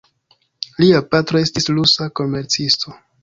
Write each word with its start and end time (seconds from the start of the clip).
Lia 0.83 1.01
patro 1.11 1.43
estis 1.47 1.69
rusa 1.75 2.09
komercisto. 2.21 2.97